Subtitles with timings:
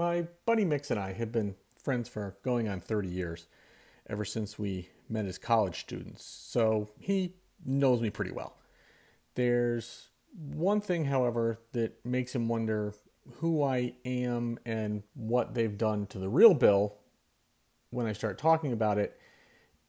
[0.00, 3.48] My buddy Mix and I have been friends for going on 30 years,
[4.08, 7.34] ever since we met as college students, so he
[7.66, 8.56] knows me pretty well.
[9.34, 12.94] There's one thing, however, that makes him wonder
[13.40, 16.96] who I am and what they've done to the real Bill
[17.90, 19.20] when I start talking about it,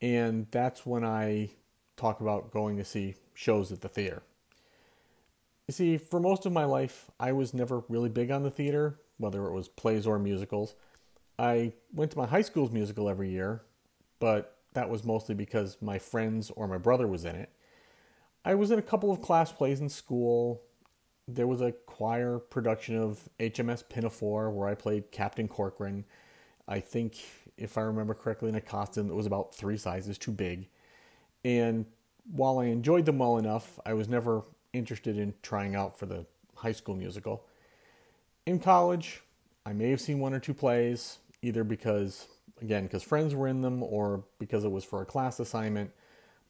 [0.01, 1.51] and that's when I
[1.95, 4.23] talk about going to see shows at the theater.
[5.69, 8.99] You see, for most of my life, I was never really big on the theater,
[9.21, 10.75] whether it was plays or musicals.
[11.39, 13.63] I went to my high school's musical every year,
[14.19, 17.49] but that was mostly because my friends or my brother was in it.
[18.43, 20.63] I was in a couple of class plays in school.
[21.27, 26.05] There was a choir production of HMS Pinafore where I played Captain Corcoran.
[26.67, 27.17] I think,
[27.57, 30.67] if I remember correctly, in a costume that was about three sizes too big.
[31.43, 31.85] And
[32.31, 36.25] while I enjoyed them well enough, I was never interested in trying out for the
[36.55, 37.45] high school musical.
[38.47, 39.21] In college,
[39.67, 42.27] I may have seen one or two plays, either because,
[42.59, 45.91] again, because friends were in them or because it was for a class assignment.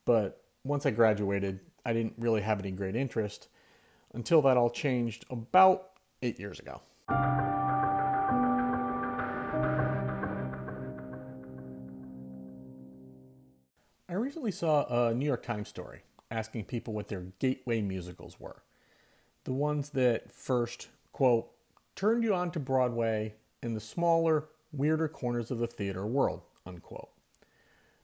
[0.06, 3.48] But once I graduated, I didn't really have any great interest
[4.14, 5.90] until that all changed about
[6.22, 6.80] eight years ago.
[14.08, 18.62] I recently saw a New York Times story asking people what their gateway musicals were.
[19.44, 21.50] The ones that first, quote,
[21.94, 27.10] turned you on to Broadway and the smaller, weirder corners of the theater world, unquote.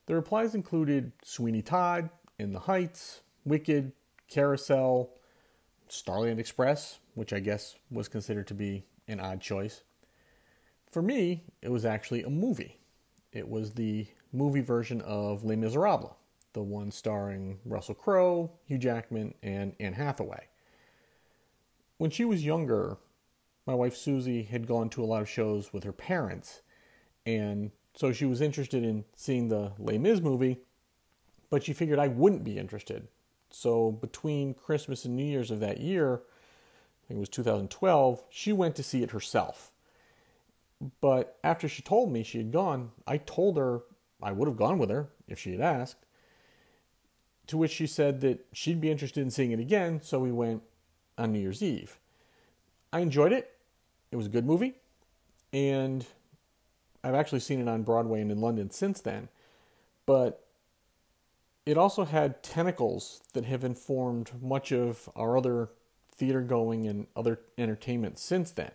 [0.07, 3.93] The replies included Sweeney Todd, In the Heights, Wicked,
[4.29, 5.11] Carousel,
[5.89, 9.83] Starland Express, which I guess was considered to be an odd choice.
[10.91, 12.79] For me, it was actually a movie.
[13.33, 16.15] It was the movie version of Les Miserables,
[16.53, 20.49] the one starring Russell Crowe, Hugh Jackman, and Anne Hathaway.
[21.99, 22.97] When she was younger,
[23.69, 26.63] my wife Susie had gone to a lot of shows with her parents,
[27.27, 30.61] and so she was interested in seeing the Les Mis movie,
[31.51, 33.09] but she figured I wouldn't be interested.
[33.51, 38.55] So between Christmas and New Year's of that year, I think it was 2012, she
[38.55, 39.71] went to see it herself.
[41.03, 43.83] But after she told me she had gone, I told her
[44.23, 46.07] I would have gone with her if she had asked.
[47.49, 50.63] To which she said that she'd be interested in seeing it again, so we went
[51.19, 51.99] on New Year's Eve.
[52.95, 53.57] I enjoyed it.
[54.11, 54.75] It was a good movie.
[55.53, 56.07] And
[57.03, 59.29] I've actually seen it on Broadway and in London since then.
[60.07, 60.45] But
[61.67, 65.71] it also had tentacles that have informed much of our other
[66.15, 68.71] theater going and other entertainment since then.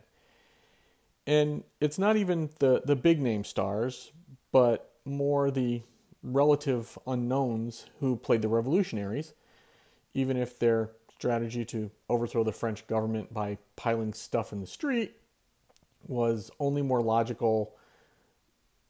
[1.25, 4.11] And it's not even the, the big name stars,
[4.51, 5.83] but more the
[6.21, 9.33] relative unknowns who played the revolutionaries,
[10.13, 15.15] even if their strategy to overthrow the French government by piling stuff in the street
[16.07, 17.75] was only more logical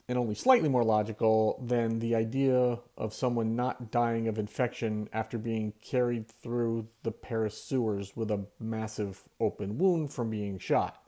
[0.10, 5.38] and only slightly more logical than the idea of someone not dying of infection after
[5.38, 11.00] being carried through the Paris sewers with a massive open wound from being shot.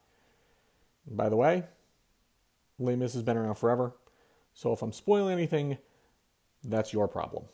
[1.07, 1.63] by the way,
[2.79, 3.93] Les has been around forever,
[4.53, 5.77] so if I'm spoiling anything,
[6.63, 7.45] that's your problem.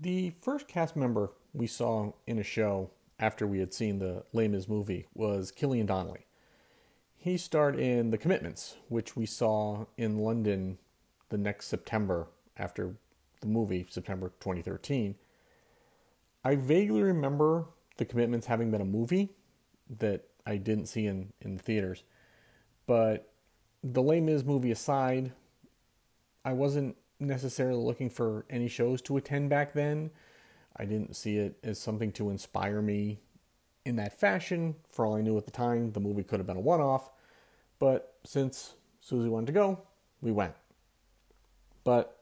[0.00, 4.68] The first cast member we saw in a show after we had seen the Mis
[4.68, 6.26] movie was Killian Donnelly.
[7.16, 10.78] He starred in The Commitments, which we saw in London
[11.28, 12.96] the next September after
[13.40, 15.16] the movie, September 2013.
[16.44, 17.66] I vaguely remember
[17.96, 19.30] The Commitments having been a movie
[19.98, 22.04] that I didn't see in, in the theaters,
[22.86, 23.32] but
[23.82, 25.32] the Les Mis movie aside,
[26.44, 30.10] I wasn't necessarily looking for any shows to attend back then.
[30.78, 33.20] I didn't see it as something to inspire me
[33.84, 34.74] in that fashion.
[34.90, 37.10] For all I knew at the time, the movie could have been a one off.
[37.78, 39.80] But since Susie wanted to go,
[40.20, 40.54] we went.
[41.84, 42.18] But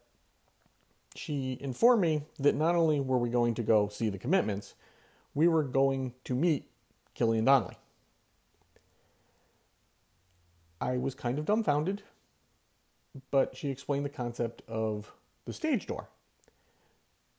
[1.14, 4.74] she informed me that not only were we going to go see the commitments,
[5.34, 6.70] we were going to meet
[7.14, 7.78] Killian Donnelly.
[10.80, 12.02] I was kind of dumbfounded,
[13.30, 15.12] but she explained the concept of
[15.46, 16.08] the stage door.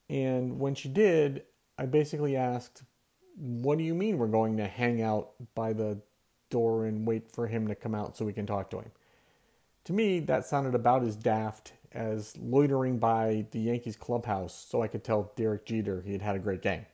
[0.10, 1.44] And when she did,
[1.78, 2.84] I basically asked,
[3.38, 6.00] What do you mean we're going to hang out by the
[6.50, 8.92] door and wait for him to come out so we can talk to him?
[9.86, 14.88] To me, that sounded about as daft as loitering by the Yankees clubhouse so I
[14.88, 16.86] could tell Derek Jeter he had had a great game.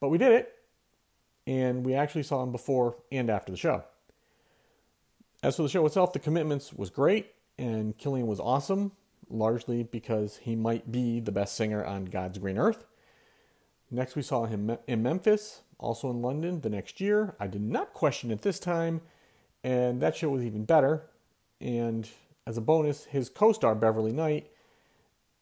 [0.00, 0.54] But we did it,
[1.46, 3.84] and we actually saw him before and after the show.
[5.42, 8.92] As for the show itself, the commitments was great, and Killian was awesome,
[9.30, 12.84] largely because he might be the best singer on God's green earth.
[13.90, 17.34] Next, we saw him in Memphis, also in London the next year.
[17.40, 19.00] I did not question it this time,
[19.64, 21.10] and that show was even better.
[21.60, 22.08] And
[22.46, 24.50] as a bonus, his co star, Beverly Knight,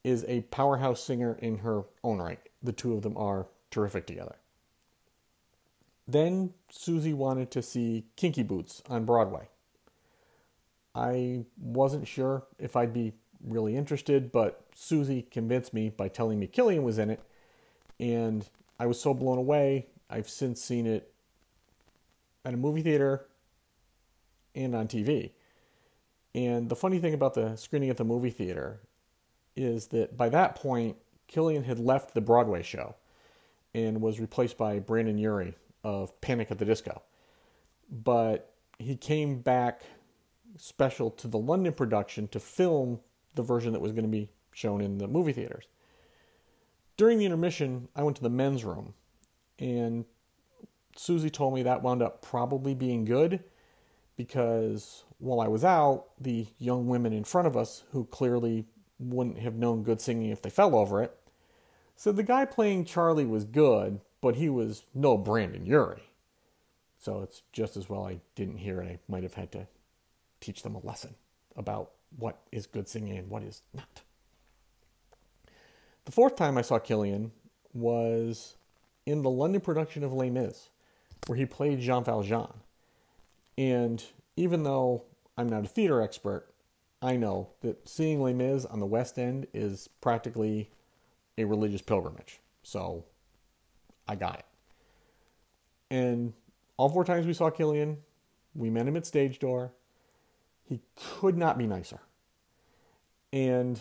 [0.05, 2.41] is a powerhouse singer in her own right.
[2.62, 4.37] The two of them are terrific together.
[6.06, 9.49] Then Susie wanted to see Kinky Boots on Broadway.
[10.94, 13.12] I wasn't sure if I'd be
[13.44, 17.23] really interested, but Susie convinced me by telling me Killian was in it,
[18.00, 18.49] and
[18.79, 19.87] I was so blown away.
[20.11, 21.12] I've since seen it
[22.44, 23.26] at a movie theater
[24.55, 25.32] and on TV.
[26.35, 28.81] And the funny thing about the screening at the movie theater
[29.56, 30.96] is that by that point,
[31.26, 32.94] Killian had left the Broadway show
[33.75, 37.02] and was replaced by Brendon Urie of Panic at the Disco.
[37.91, 39.82] But he came back
[40.56, 43.00] special to the London production to film
[43.38, 45.69] the version that was going to be shown in the movie theaters.
[46.96, 48.94] During the intermission, I went to the men's room,
[49.61, 50.05] and
[50.96, 53.44] Susie told me that wound up probably being good
[54.17, 58.67] because while I was out, the young women in front of us, who clearly
[58.99, 61.17] wouldn't have known good singing if they fell over it,
[61.94, 66.11] said the guy playing Charlie was good, but he was no Brendon Urie.
[66.99, 68.88] So it's just as well I didn't hear it.
[68.88, 69.69] I might have had to
[70.41, 71.14] teach them a lesson
[71.55, 74.02] about what is good singing and what is not.
[76.05, 77.32] The fourth time I saw Killian
[77.72, 78.56] was
[79.05, 80.70] in the London production of Les Mis,
[81.26, 82.52] where he played Jean Valjean.
[83.56, 84.02] And
[84.37, 85.05] even though
[85.37, 86.46] I'm not a theater expert,
[87.00, 90.70] I know that seeing Les Mis on the West End is practically
[91.37, 92.40] a religious pilgrimage.
[92.62, 93.05] So
[94.06, 94.46] I got it.
[95.90, 96.32] And
[96.76, 97.99] all four times we saw Killian,
[98.55, 99.72] we met him at stage door.
[100.69, 102.00] He could not be nicer.
[103.32, 103.81] And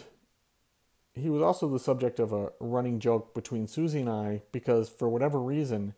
[1.13, 5.09] he was also the subject of a running joke between Susie and I because, for
[5.09, 5.93] whatever reason,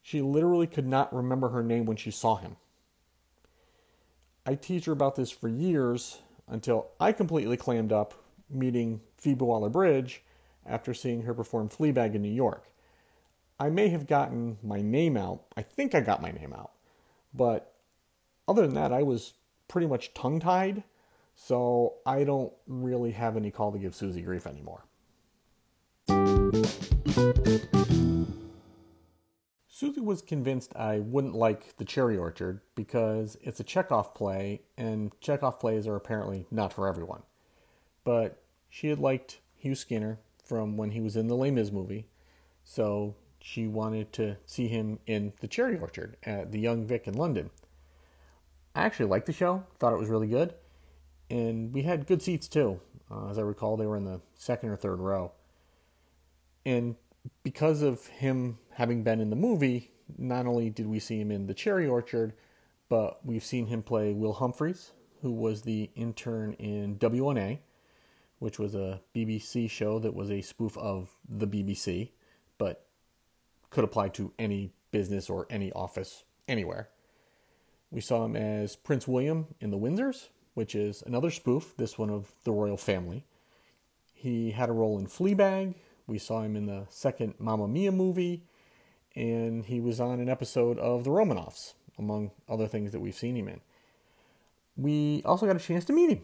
[0.00, 2.56] she literally could not remember her name when she saw him.
[4.46, 8.14] I teach her about this for years until I completely clammed up
[8.48, 10.22] meeting Phoebe Waller Bridge
[10.64, 12.64] after seeing her perform Fleabag in New York.
[13.60, 15.42] I may have gotten my name out.
[15.56, 16.70] I think I got my name out.
[17.34, 17.74] But
[18.46, 19.34] other than that, I was
[19.68, 20.82] pretty much tongue tied.
[21.34, 24.84] So I don't really have any call to give Susie grief anymore.
[29.68, 35.12] Susie was convinced I wouldn't like The Cherry Orchard because it's a Chekhov play, and
[35.20, 37.22] Chekhov plays are apparently not for everyone.
[38.02, 42.08] But she had liked Hugh Skinner from when he was in the Les Mis movie,
[42.64, 47.14] so she wanted to see him in The Cherry Orchard at the Young Vic in
[47.14, 47.50] London.
[48.78, 50.54] I actually liked the show, thought it was really good,
[51.28, 52.80] and we had good seats too.
[53.10, 55.32] Uh, as I recall, they were in the second or third row.
[56.64, 56.94] And
[57.42, 61.48] because of him having been in the movie, not only did we see him in
[61.48, 62.34] The Cherry Orchard,
[62.88, 64.92] but we've seen him play Will Humphries,
[65.22, 67.58] who was the intern in W1A,
[68.38, 72.10] which was a BBC show that was a spoof of the BBC,
[72.58, 72.86] but
[73.70, 76.90] could apply to any business or any office anywhere.
[77.90, 82.10] We saw him as Prince William in The Windsors, which is another spoof, this one
[82.10, 83.24] of the royal family.
[84.12, 85.74] He had a role in Fleabag,
[86.08, 88.42] we saw him in the second Mamma Mia movie,
[89.14, 93.36] and he was on an episode of The Romanoffs, among other things that we've seen
[93.36, 93.60] him in.
[94.76, 96.22] We also got a chance to meet him.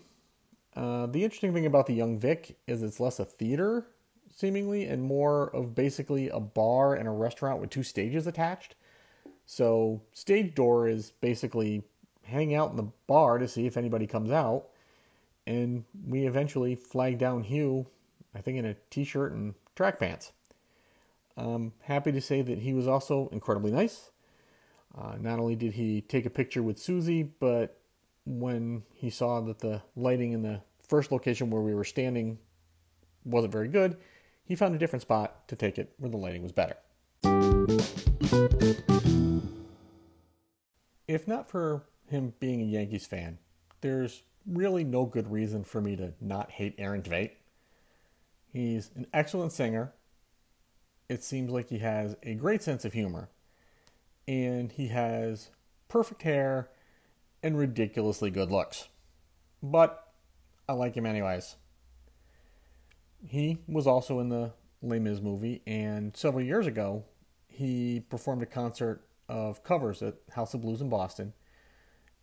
[0.75, 3.87] Uh, the interesting thing about the Young Vic is it's less a theater,
[4.35, 8.75] seemingly, and more of basically a bar and a restaurant with two stages attached.
[9.47, 11.83] So, stage door is basically
[12.23, 14.69] hang out in the bar to see if anybody comes out.
[15.47, 17.87] And we eventually flag down Hugh,
[18.35, 20.33] I think in a t shirt and track pants.
[21.37, 24.11] I'm happy to say that he was also incredibly nice.
[24.97, 27.79] Uh, not only did he take a picture with Susie, but
[28.25, 32.39] when he saw that the lighting in the first location where we were standing
[33.25, 33.97] wasn't very good,
[34.45, 36.77] he found a different spot to take it where the lighting was better.
[41.07, 43.39] If not for him being a Yankees fan,
[43.81, 47.33] there's really no good reason for me to not hate Aaron Tveit.
[48.53, 49.93] He's an excellent singer.
[51.09, 53.29] It seems like he has a great sense of humor.
[54.27, 55.51] And he has
[55.89, 56.71] perfect hair
[57.43, 58.89] and ridiculously good looks.
[59.63, 60.09] But
[60.69, 61.57] I like him anyways.
[63.27, 67.05] He was also in the Les Mis movie, and several years ago,
[67.47, 71.33] he performed a concert of covers at House of Blues in Boston,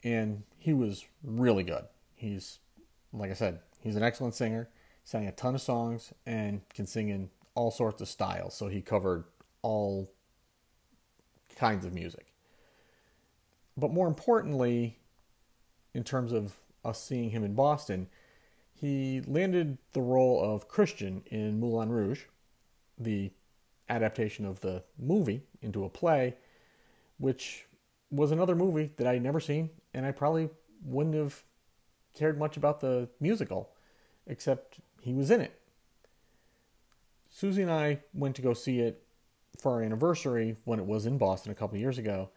[0.03, 1.86] and he was really good.
[2.15, 2.60] He's,
[3.13, 4.70] like I said, he's an excellent singer
[5.03, 8.55] sang a ton of songs and can sing in all sorts of styles.
[8.55, 9.25] So he covered
[9.62, 10.12] all
[11.55, 12.34] kinds of music.
[13.75, 15.00] But more importantly,
[15.93, 18.08] in terms of us seeing him in Boston,
[18.74, 22.24] he landed the role of Christian in Moulin Rouge,
[22.98, 23.31] the
[23.89, 26.36] adaptation of the movie into a play,
[27.22, 27.68] which
[28.10, 30.50] was another movie that I'd never seen, and I probably
[30.84, 31.44] wouldn't have
[32.18, 33.70] cared much about the musical,
[34.25, 35.60] except he was in it.
[37.30, 39.04] Susie and I went to go see it
[39.58, 42.30] for our anniversary when it was in Boston a couple years ago,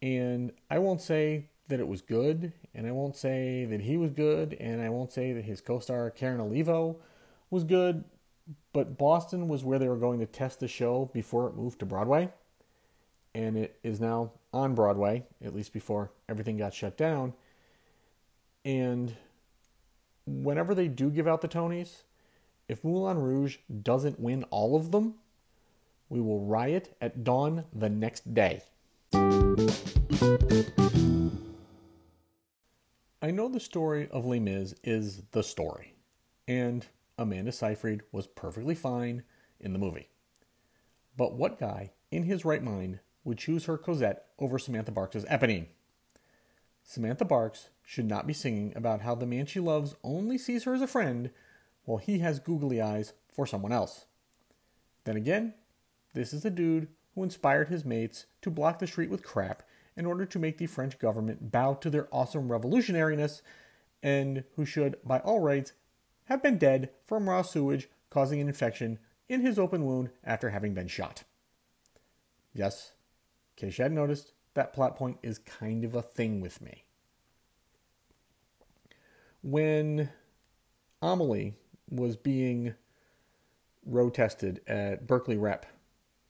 [0.00, 4.10] and I won't say that it was good, and I won't say that he was
[4.12, 6.96] good, and I won't say that his co star Karen Olivo
[7.50, 8.04] was good,
[8.72, 11.86] but Boston was where they were going to test the show before it moved to
[11.86, 12.30] Broadway,
[13.38, 17.34] and it is now on Broadway, at least before everything got shut down.
[18.64, 19.14] And
[20.26, 22.02] whenever they do give out the Tonys,
[22.66, 25.14] if Moulin Rouge doesn't win all of them,
[26.08, 28.62] we will riot at dawn the next day.
[33.22, 35.94] I know the story of Les Mis is the story,
[36.48, 36.84] and
[37.16, 39.22] Amanda Seyfried was perfectly fine
[39.60, 40.08] in the movie.
[41.16, 45.66] But what guy, in his right mind, would choose her Cosette over Samantha Barks' Eponine?
[46.82, 50.74] Samantha Barks should not be singing about how the man she loves only sees her
[50.74, 51.30] as a friend
[51.84, 54.06] while he has googly eyes for someone else.
[55.04, 55.54] Then again,
[56.14, 59.62] this is the dude who inspired his mates to block the street with crap
[59.96, 63.42] in order to make the French government bow to their awesome revolutionariness,
[64.02, 65.72] and who should, by all rights,
[66.26, 70.72] have been dead from raw sewage causing an infection in his open wound after having
[70.72, 71.24] been shot.
[72.54, 72.92] Yes,
[73.58, 76.84] in case you hadn't noticed, that plot point is kind of a thing with me.
[79.42, 80.10] When
[81.02, 81.54] Amelie
[81.90, 82.74] was being
[83.84, 85.66] road tested at Berkeley Rep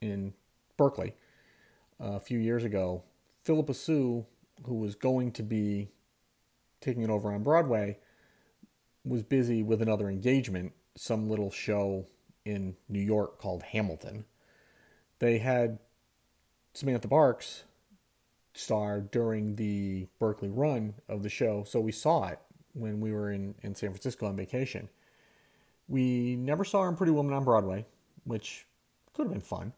[0.00, 0.32] in
[0.76, 1.14] Berkeley
[2.00, 3.02] a few years ago,
[3.44, 4.26] Phillipa Soo,
[4.64, 5.90] who was going to be
[6.80, 7.98] taking it over on Broadway,
[9.04, 12.06] was busy with another engagement, some little show
[12.44, 14.24] in New York called Hamilton.
[15.18, 15.78] They had
[16.74, 17.64] Samantha Barks
[18.54, 22.38] star during the Berkeley run of the show, so we saw it
[22.74, 24.88] when we were in, in San Francisco on vacation.
[25.88, 27.86] We never saw her in Pretty Woman on Broadway,
[28.24, 28.66] which
[29.14, 29.72] could have been fun.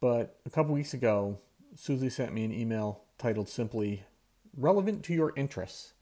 [0.00, 1.38] But a couple weeks ago,
[1.74, 4.04] Susie sent me an email titled simply
[4.56, 5.94] Relevant to Your Interests.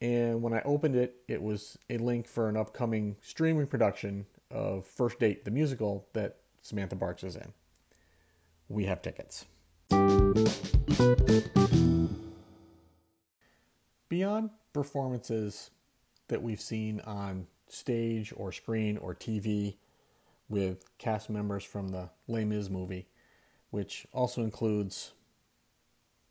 [0.00, 4.86] And when I opened it, it was a link for an upcoming streaming production of
[4.86, 7.52] First Date, the musical that Samantha Barks is in.
[8.68, 9.46] We have tickets.
[14.08, 15.70] Beyond performances
[16.28, 19.76] that we've seen on stage or screen or TV
[20.48, 23.08] with cast members from the Les Mis movie,
[23.70, 25.12] which also includes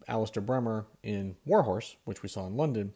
[0.08, 2.94] Alistair Brammer in Warhorse, which we saw in London.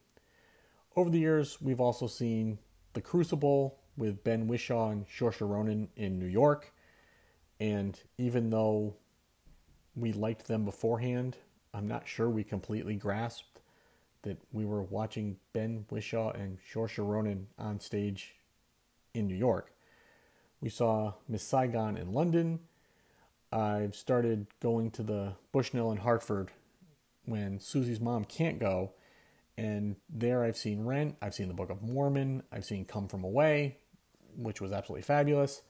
[0.96, 2.60] Over the years, we've also seen
[2.94, 6.74] The Crucible with Ben Whishaw and Saoirse Ronan in New York.
[7.60, 8.96] And even though
[9.98, 11.38] we liked them beforehand,
[11.74, 13.62] I'm not sure we completely grasped
[14.22, 18.36] that we were watching Ben Whishaw and Saoirse Ronan on stage
[19.14, 19.72] in New York.
[20.62, 22.60] We saw Miss Saigon in London,
[23.52, 26.52] I've started going to the Bushnell in Hartford
[27.26, 28.92] when Susie's mom can't go.
[29.58, 33.24] And there I've seen Rent, I've seen the Book of Mormon, I've seen Come From
[33.24, 33.78] Away,
[34.36, 35.64] which was absolutely fabulous.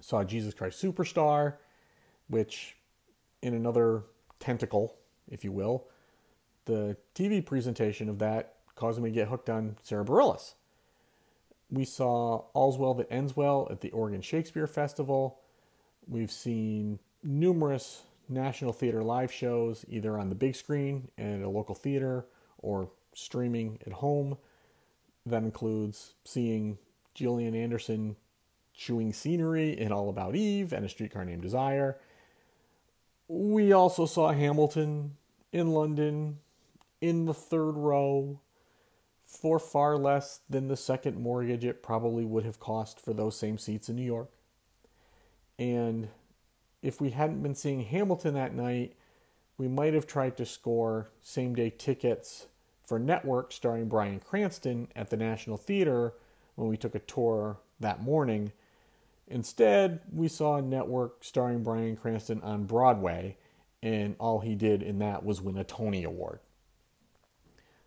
[0.00, 1.54] Saw Jesus Christ Superstar,
[2.28, 2.76] which
[3.42, 4.04] in another
[4.40, 4.96] tentacle,
[5.28, 5.86] if you will,
[6.64, 10.54] the TV presentation of that caused me to get hooked on Sara Bareilles.
[11.70, 15.40] We saw All's Well That Ends Well at the Oregon Shakespeare Festival.
[16.06, 21.74] We've seen numerous National Theater live shows, either on the big screen at a local
[21.74, 22.26] theater
[22.58, 24.36] or streaming at home.
[25.26, 26.78] That includes seeing
[27.14, 28.16] Gillian Anderson
[28.74, 31.98] chewing scenery in All About Eve and A Streetcar Named Desire.
[33.28, 35.16] We also saw Hamilton
[35.52, 36.38] in London
[37.00, 38.40] in the third row
[39.26, 43.58] for far less than the second mortgage it probably would have cost for those same
[43.58, 44.30] seats in New York.
[45.58, 46.08] And
[46.82, 48.94] if we hadn't been seeing Hamilton that night,
[49.58, 52.46] we might have tried to score same day tickets
[52.86, 56.14] for Network starring Bryan Cranston at the National Theater
[56.54, 58.52] when we took a tour that morning.
[59.30, 63.36] Instead, we saw a Network starring Bryan Cranston on Broadway,
[63.82, 66.40] and all he did in that was win a Tony Award.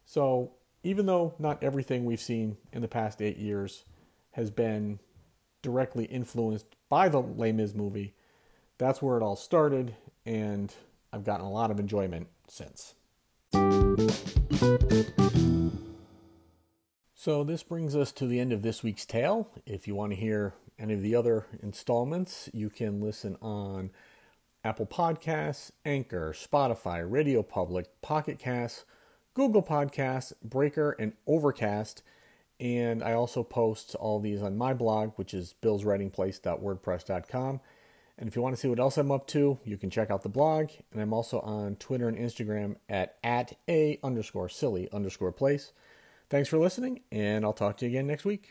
[0.05, 0.51] So,
[0.83, 3.85] even though not everything we've seen in the past eight years
[4.31, 4.99] has been
[5.61, 8.13] directly influenced by the Les Mis movie.
[8.77, 9.95] That's where it all started,
[10.25, 10.73] and
[11.13, 12.95] I've gotten a lot of enjoyment since.
[17.13, 19.49] So, this brings us to the end of this week's tale.
[19.65, 23.91] If you want to hear any of the other installments, you can listen on
[24.63, 28.85] Apple Podcasts, Anchor, Spotify, Radio Public, Pocket Casts,
[29.33, 32.03] Google Podcasts, Breaker, and Overcast.
[32.59, 37.61] And I also post all these on my blog, which is billswritingplace.wordpress.com.
[38.17, 40.21] And if you want to see what else I'm up to, you can check out
[40.21, 40.69] the blog.
[40.91, 45.71] And I'm also on Twitter and Instagram at, at a underscore silly underscore place.
[46.29, 48.49] Thanks for listening, and I'll talk to you again next week.